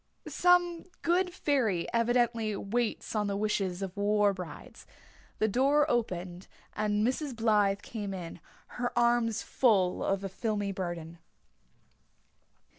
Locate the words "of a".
10.03-10.27